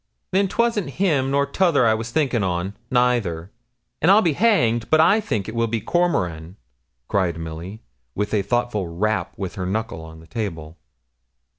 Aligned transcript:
'Then 0.31 0.47
'twasn't 0.47 0.89
him 0.97 1.29
nor 1.29 1.45
t'other 1.45 1.85
I 1.85 1.93
was 1.93 2.09
thinking 2.09 2.41
on, 2.41 2.75
neither; 2.89 3.51
and 4.01 4.09
I'll 4.09 4.23
be 4.23 4.33
hanged 4.33 4.89
but 4.89 4.99
I 4.99 5.19
think 5.19 5.47
it 5.47 5.53
will 5.53 5.67
be 5.67 5.79
Cormoran,' 5.79 6.55
cried 7.07 7.37
Milly, 7.37 7.83
with 8.15 8.33
a 8.33 8.41
thoughtful 8.41 8.87
rap 8.87 9.35
with 9.37 9.53
her 9.53 9.65
knuckle 9.67 10.01
on 10.01 10.19
the 10.19 10.25
table. 10.25 10.75